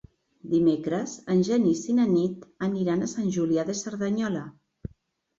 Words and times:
Dimecres 0.51 1.11
en 1.33 1.41
Genís 1.49 1.81
i 1.93 1.97
na 1.99 2.05
Nit 2.13 2.47
aniran 2.67 3.07
a 3.07 3.09
Sant 3.11 3.27
Julià 3.35 3.67
de 3.69 3.75
Cerdanyola. 3.83 4.43